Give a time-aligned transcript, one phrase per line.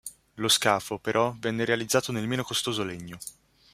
[0.37, 3.19] Lo scafo, però, venne realizzato nel meno costoso legno.